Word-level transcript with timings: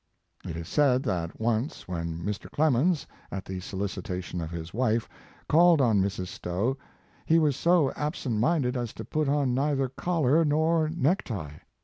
It 0.43 0.55
is 0.57 0.67
said 0.67 1.03
that 1.03 1.39
once 1.39 1.87
when 1.87 2.23
Mr. 2.25 2.49
Clemens, 2.49 3.05
at 3.31 3.45
the 3.45 3.59
solicita 3.59 4.19
tion 4.23 4.41
of 4.41 4.49
his 4.49 4.73
wife, 4.73 5.07
called 5.47 5.79
on 5.79 6.01
Mrs. 6.01 6.25
Stowe, 6.29 6.75
he 7.23 7.37
was 7.37 7.55
so 7.55 7.91
absent 7.91 8.37
minded 8.39 8.75
as 8.75 8.93
to 8.93 9.05
put 9.05 9.29
on 9.29 9.53
neither 9.53 9.89
collar 9.89 10.43
nor 10.43 10.89
necktie. 10.89 11.57